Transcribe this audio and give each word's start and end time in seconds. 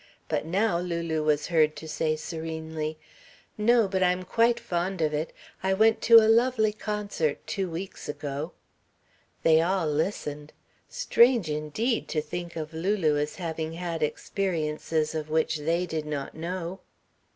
But 0.29 0.47
now 0.47 0.79
Lulu 0.79 1.21
was 1.23 1.45
heard 1.45 1.75
to 1.75 1.87
say 1.87 2.15
serenely: 2.15 2.97
"No, 3.55 3.87
but 3.87 4.01
I'm 4.01 4.23
quite 4.23 4.59
fond 4.59 4.99
of 4.99 5.13
it. 5.13 5.31
I 5.61 5.75
went 5.75 6.01
to 6.09 6.15
a 6.15 6.25
lovely 6.27 6.73
concert 6.73 7.45
two 7.45 7.69
weeks 7.69 8.09
ago." 8.09 8.53
They 9.43 9.61
all 9.61 9.85
listened. 9.87 10.53
Strange 10.89 11.51
indeed 11.51 12.07
to 12.07 12.19
think 12.19 12.55
of 12.55 12.73
Lulu 12.73 13.15
as 13.17 13.35
having 13.35 13.73
had 13.73 14.01
experiences 14.01 15.13
of 15.13 15.29
which 15.29 15.59
they 15.59 15.85
did 15.85 16.07
not 16.07 16.33
know. 16.33 16.79